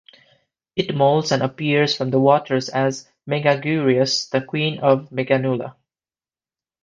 [0.75, 5.75] It molts and appears from the water as Megaguirus, the queen of the Meganula.